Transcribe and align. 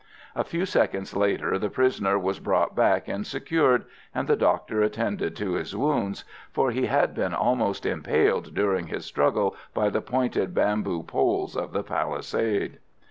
A 0.35 0.43
few 0.43 0.65
seconds 0.65 1.15
later 1.15 1.59
the 1.59 1.69
prisoner 1.69 2.17
was 2.17 2.39
brought 2.39 2.75
back 2.75 3.07
and 3.07 3.23
secured, 3.23 3.85
and 4.15 4.27
the 4.27 4.35
doctor 4.35 4.81
attended 4.81 5.35
to 5.35 5.51
his 5.53 5.75
wounds, 5.75 6.25
for 6.51 6.71
he 6.71 6.87
had 6.87 7.13
been 7.13 7.35
almost 7.35 7.85
impaled 7.85 8.55
during 8.55 8.87
his 8.87 9.05
struggle 9.05 9.55
by 9.75 9.91
the 9.91 10.01
pointed 10.01 10.55
bamboo 10.55 11.03
poles 11.03 11.55
of 11.55 11.71
the 11.71 11.83
palisade. 11.83 12.79